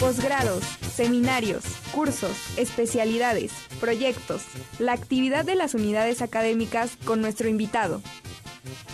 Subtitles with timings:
[0.00, 1.62] posgrados, seminarios,
[1.92, 4.42] cursos, especialidades, proyectos,
[4.78, 8.00] la actividad de las unidades académicas con nuestro invitado.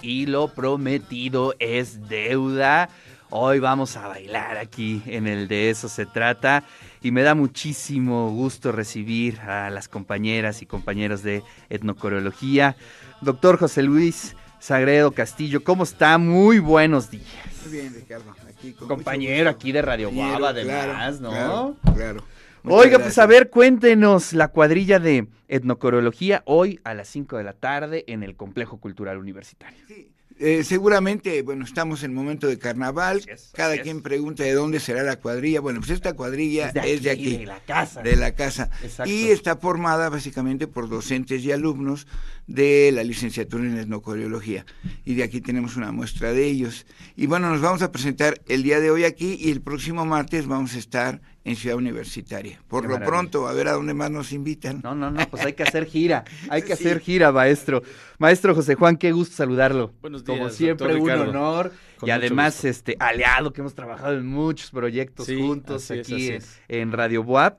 [0.03, 2.89] Y lo prometido es deuda.
[3.31, 6.65] Hoy vamos a bailar aquí en el de eso se trata
[7.03, 12.77] y me da muchísimo gusto recibir a las compañeras y compañeros de etnocoreología.
[13.21, 16.19] Doctor José Luis Sagredo Castillo, ¿cómo está?
[16.19, 17.25] Muy buenos días.
[17.65, 18.35] Muy bien, Ricardo.
[18.49, 21.31] Aquí con Compañero aquí de Radio Guava, además, ¿no?
[21.31, 22.25] Claro, claro.
[22.65, 27.53] Oiga, pues a ver, cuéntenos la cuadrilla de etnocoreología hoy a las 5 de la
[27.53, 29.79] tarde en el Complejo Cultural Universitario.
[29.87, 33.23] Sí, eh, seguramente, bueno, estamos en momento de carnaval.
[33.27, 34.03] Es, Cada quien es.
[34.03, 35.61] pregunta de dónde será la cuadrilla.
[35.61, 38.03] Bueno, pues esta cuadrilla es de aquí, de la casa.
[38.03, 38.71] de la casa.
[38.83, 39.11] Exacto.
[39.11, 42.07] Y está formada básicamente por docentes y alumnos
[42.47, 44.67] de la licenciatura en etnocoreología.
[45.05, 46.87] Y de aquí tenemos una muestra de ellos.
[47.17, 50.47] Y bueno, nos vamos a presentar el día de hoy aquí y el próximo martes
[50.47, 52.61] vamos a estar en Ciudad Universitaria.
[52.69, 53.11] Por Qué lo maravilla.
[53.11, 54.81] pronto, a ver a dónde más nos invitan.
[54.83, 56.85] No, no, no, pues hay que hacer gira, hay que Sí.
[56.85, 57.83] hacer gira, maestro.
[58.19, 59.93] Maestro José Juan, qué gusto saludarlo.
[60.03, 61.31] Buenos Como días, siempre, doctor un Ricardo.
[61.31, 61.73] honor.
[61.99, 62.69] Con y además, gusto.
[62.69, 66.37] este, aliado, que hemos trabajado en muchos proyectos Sí, juntos es, aquí
[66.69, 67.57] en, Radio Boab.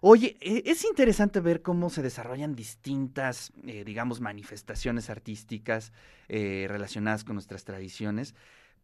[0.00, 5.92] Oye, eh, es interesante ver cómo se desarrollan distintas, eh, digamos, manifestaciones artísticas
[6.28, 8.34] eh, relacionadas con nuestras tradiciones,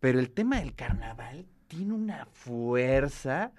[0.01, 3.53] pero el tema del carnaval tiene una fuerza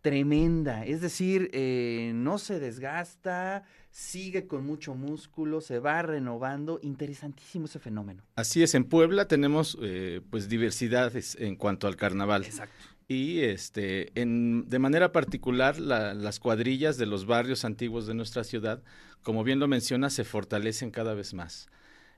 [0.00, 7.64] tremenda, es decir, eh, no se desgasta, sigue con mucho músculo, se va renovando, interesantísimo
[7.66, 8.22] ese fenómeno.
[8.36, 12.44] Así es, en Puebla tenemos eh, pues diversidades en cuanto al carnaval.
[12.44, 12.74] Exacto.
[13.08, 18.44] Y este, en, de manera particular, la- las cuadrillas de los barrios antiguos de nuestra
[18.44, 18.82] ciudad,
[19.22, 21.68] como bien lo menciona, se fortalecen cada vez más.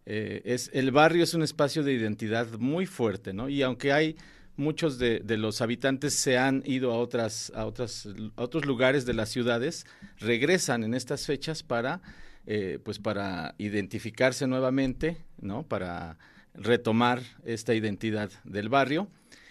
[0.06, 3.48] Eh, es, el barrio es un espacio de identidad muy fuerte, ¿no?
[3.48, 4.16] Y aunque hay
[4.60, 9.06] muchos de, de los habitantes se han ido a otras, a otras, a otros lugares
[9.06, 9.86] de las ciudades,
[10.18, 12.00] regresan en estas fechas para,
[12.46, 15.64] eh, pues para identificarse nuevamente, ¿no?
[15.64, 16.18] Para
[16.54, 19.08] retomar esta identidad del barrio.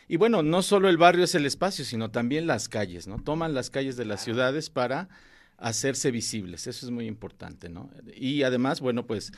[0.08, 3.20] Y bueno, no solo el barrio es el espacio, sino también las calles, ¿no?
[3.20, 5.10] Toman las calles de las ciudades para
[5.58, 7.92] hacerse visibles, eso es muy importante, ¿no?
[8.16, 9.34] Y además, bueno, pues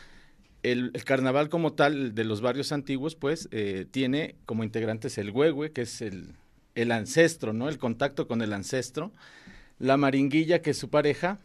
[0.63, 5.31] el, el carnaval como tal de los barrios antiguos, pues eh, tiene como integrantes el
[5.31, 6.33] huehue, que es el,
[6.75, 7.69] el ancestro, ¿no?
[7.69, 9.11] El contacto con el ancestro,
[9.79, 11.39] la maringuilla, que es su pareja,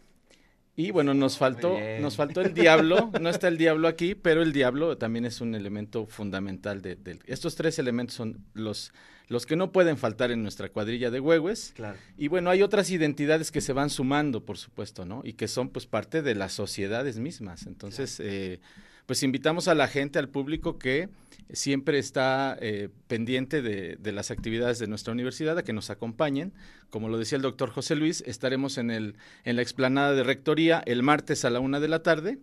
[0.79, 4.53] y bueno, nos faltó, nos faltó el diablo, no está el diablo aquí, pero el
[4.53, 8.93] diablo también es un elemento fundamental de, de- estos tres elementos son los,
[9.29, 11.73] los que no pueden faltar en nuestra cuadrilla de huehues.
[11.75, 11.97] Claro.
[12.19, 15.23] Y bueno, hay otras identidades que se van sumando, por supuesto, ¿no?
[15.25, 17.67] Y que son pues parte de las sociedades mismas.
[17.67, 18.61] Entonces, eh,
[19.07, 21.09] pues invitamos a la gente, al público que
[21.53, 26.53] siempre está eh, pendiente de, de las actividades de nuestra universidad, a que nos acompañen.
[26.91, 29.15] Como lo decía el doctor José Luis, estaremos en, el,
[29.45, 32.39] en la explanada de Rectoría el martes a la una de la tarde.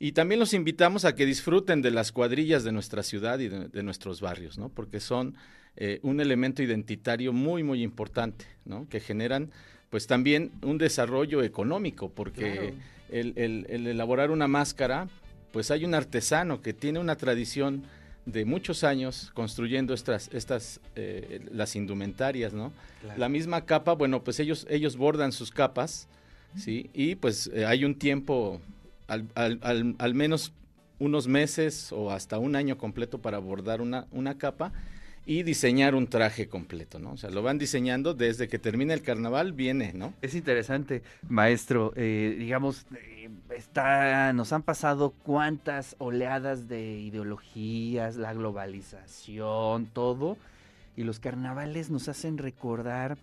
[0.00, 3.68] Y también los invitamos a que disfruten de las cuadrillas de nuestra ciudad y de,
[3.68, 4.68] de nuestros barrios, ¿no?
[4.68, 5.36] Porque son
[5.76, 8.88] eh, un elemento identitario muy, muy importante, ¿no?
[8.88, 9.52] Que generan,
[9.90, 12.74] pues también un desarrollo económico, porque
[13.10, 15.08] el, el- el elaborar una máscara,
[15.52, 17.82] pues hay un artesano que tiene una tradición
[18.26, 22.72] de muchos años construyendo estas, estas eh, las indumentarias, ¿no?
[23.18, 26.06] La misma capa, bueno, pues ellos, ellos bordan sus capas,
[26.56, 26.88] ¿sí?
[26.94, 28.60] Y pues eh, hay un tiempo,
[29.08, 30.52] al, al- al- al menos
[30.98, 34.72] unos meses o hasta un año completo para bordar una, una capa
[35.24, 37.12] y diseñar un traje completo, ¿no?
[37.12, 40.14] O sea, lo van diseñando desde que termina el carnaval, viene, ¿no?
[40.20, 41.92] Es interesante, maestro.
[41.94, 50.36] eh, digamos, eh, está, nos han pasado cuántas oleadas de ideologías, la globalización, todo,
[50.96, 53.16] y los carnavales nos hacen recordar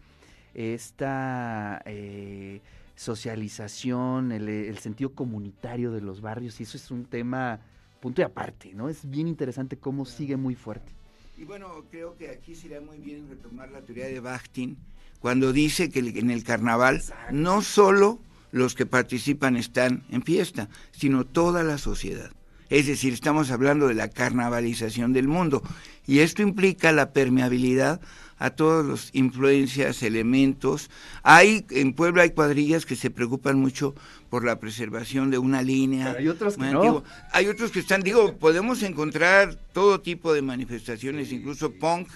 [0.54, 2.62] esta eh,
[2.96, 7.60] socialización, el, el sentido comunitario de los barrios, y eso es un tema
[8.00, 8.88] punto y aparte, ¿no?
[8.88, 10.99] Es bien interesante cómo sigue muy fuerte.
[11.39, 14.77] Y bueno, creo que aquí sería muy bien retomar la teoría de Bakhtin
[15.22, 17.31] cuando dice que en el carnaval Exacto.
[17.31, 18.19] no solo
[18.51, 22.30] los que participan están en fiesta, sino toda la sociedad.
[22.69, 25.63] Es decir, estamos hablando de la carnavalización del mundo
[26.06, 28.00] y esto implica la permeabilidad
[28.38, 30.89] a todas las influencias, elementos.
[31.24, 33.95] Hay en Puebla hay cuadrillas que se preocupan mucho
[34.30, 36.06] por la preservación de una línea.
[36.07, 37.04] Pero hay otros que no.
[37.33, 42.07] Hay otros que están, digo, podemos encontrar todo tipo de manifestaciones, incluso punk,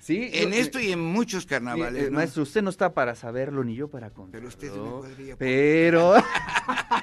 [0.00, 2.04] Sí, en yo- esto y en muchos carnavales.
[2.04, 2.16] eh, ¿no?
[2.18, 4.30] Maestro, usted no está para saberlo ni yo para contarlo.
[4.32, 5.36] Pero usted es de una cuadrilla.
[5.36, 6.14] Pero.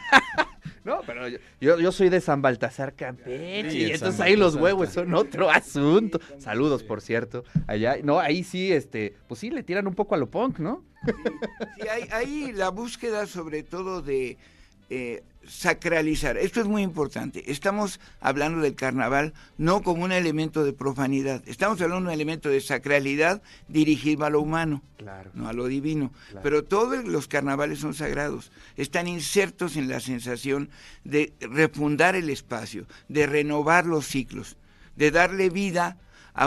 [1.06, 5.50] pero yo, yo soy de San Baltasar Campeche, y entonces ahí los huevos son otro
[5.50, 6.20] asunto.
[6.40, 7.98] Saludos, por cierto, allá.
[8.04, 10.84] No, ahí sí, este, pues sí, le tiran un poco a lo punk, ¿no?
[11.06, 14.38] Sí, ahí la búsqueda sobre todo de
[14.90, 16.38] eh, sacralizar.
[16.38, 17.52] Esto es muy importante.
[17.52, 21.44] Estamos hablando del carnaval no como un elemento de profanidad.
[21.48, 24.84] Estamos hablando de un elemento de sacralidad dirigido a lo humano,
[25.34, 26.12] no a lo divino.
[26.42, 28.52] Pero todos los carnavales son sagrados.
[28.78, 30.70] Están insertos en la sensación
[31.04, 34.58] de refundar el espacio, de renovar los ciclos,
[34.96, 35.98] de darle vida a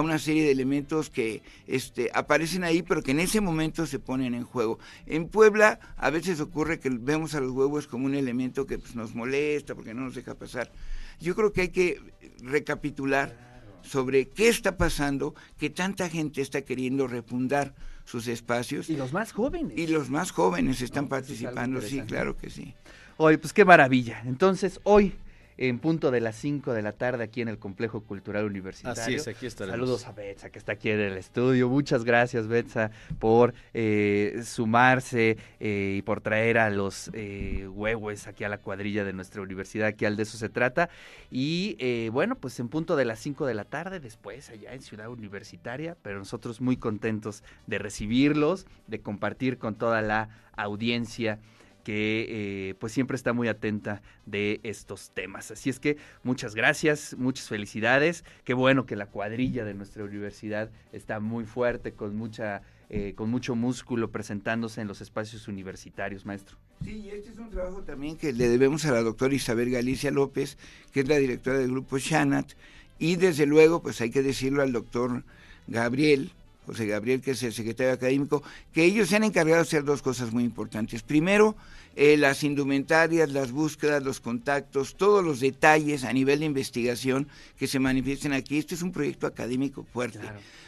[0.00, 4.34] una serie de elementos que este, aparecen ahí, pero que en ese momento se ponen
[4.34, 4.78] en juego.
[5.06, 8.94] En Puebla a veces ocurre que vemos a los huevos como un elemento que pues,
[8.94, 10.72] nos molesta porque no nos deja pasar.
[11.20, 12.00] Yo creo que hay que
[12.42, 13.46] recapitular
[13.82, 17.74] sobre qué está pasando, que tanta gente está queriendo refundar
[18.04, 18.90] sus espacios.
[18.90, 19.78] Y los más jóvenes.
[19.78, 22.74] Y los más jóvenes están participando, sí, claro que sí.
[23.16, 24.22] Hoy, pues qué maravilla.
[24.26, 25.14] Entonces, hoy
[25.58, 29.02] en punto de las 5 de la tarde aquí en el Complejo Cultural Universitario.
[29.02, 29.78] Así es, aquí estaremos.
[29.78, 31.68] Saludos a Betsa, que está aquí en el estudio.
[31.68, 38.44] Muchas gracias, Betsa, por eh, sumarse eh, y por traer a los eh, huevos aquí
[38.44, 40.90] a la cuadrilla de nuestra universidad, que al de eso se trata.
[41.30, 44.82] Y eh, bueno, pues en punto de las 5 de la tarde, después allá en
[44.82, 51.38] Ciudad Universitaria, pero nosotros muy contentos de recibirlos, de compartir con toda la audiencia
[51.86, 52.26] que
[52.70, 55.52] eh, pues siempre está muy atenta de estos temas.
[55.52, 58.24] Así es que muchas gracias, muchas felicidades.
[58.42, 63.30] Qué bueno que la cuadrilla de nuestra universidad está muy fuerte, con mucha eh, con
[63.30, 66.56] mucho músculo presentándose en los espacios universitarios, maestro.
[66.82, 70.10] Sí, y este es un trabajo también que le debemos a la doctora Isabel Galicia
[70.10, 70.58] López,
[70.92, 72.54] que es la directora del grupo Shanat,
[72.98, 75.22] y desde luego, pues hay que decirlo al doctor
[75.68, 76.32] Gabriel,
[76.66, 78.42] José Gabriel, que es el secretario académico,
[78.72, 81.02] que ellos se han encargado de hacer dos cosas muy importantes.
[81.02, 81.56] Primero,
[81.98, 87.26] eh, las indumentarias, las búsquedas, los contactos, todos los detalles a nivel de investigación
[87.58, 88.58] que se manifiesten aquí.
[88.58, 90.20] Este es un proyecto académico fuerte.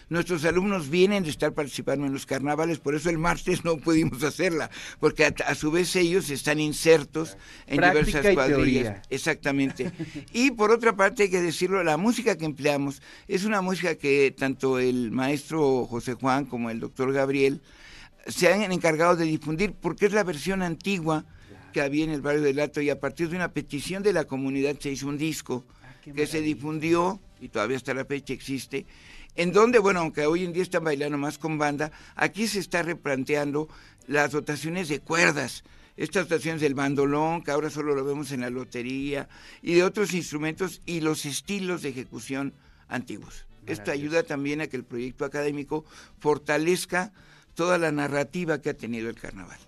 [0.08, 4.22] Nuestros alumnos vienen de estar participando en los carnavales, por eso el martes no pudimos
[4.24, 7.36] hacerla, porque a, su vez ellos están insertos
[7.66, 9.02] en diversas cuadrillas.
[9.10, 9.92] Exactamente.
[10.32, 14.34] y por otra parte, hay que decirlo, la música que empleamos es una música que
[14.36, 17.60] tanto el maestro José Juan como el doctor Gabriel
[18.26, 21.24] se han encargado de difundir porque es la versión antigua
[21.72, 24.24] que había en el barrio del Alto y a partir de una petición de la
[24.24, 28.86] comunidad se hizo un disco ah, que se difundió y todavía hasta la fecha existe,
[29.36, 32.82] en donde, bueno, aunque hoy en día están bailando más con banda, aquí se está
[32.82, 33.68] replanteando
[34.06, 35.62] las dotaciones de cuerdas,
[35.96, 39.28] estas dotaciones del bandolón, que ahora solo lo vemos en la lotería,
[39.62, 42.54] y de otros instrumentos y los estilos de ejecución
[42.88, 43.46] antiguos.
[43.68, 45.84] Esto ayuda también a que el proyecto académico
[46.18, 47.12] fortalezca
[47.54, 49.58] toda la narrativa que ha tenido el carnaval.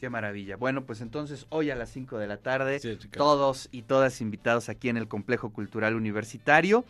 [0.00, 0.56] Qué maravilla.
[0.56, 2.80] Bueno, pues entonces hoy a las 5 de la tarde,
[3.16, 6.84] todos y todas invitados aquí en el Complejo Cultural Universitario.